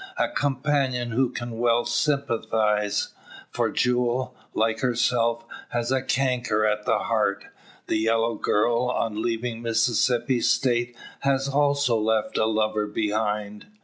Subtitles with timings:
[0.17, 3.09] A companion who can well sympathise;
[3.51, 7.45] for Jule, like herself, has a canker at the heart.
[7.85, 13.67] The "yellow girl" on leaving Mississippi State has also left a lover behind.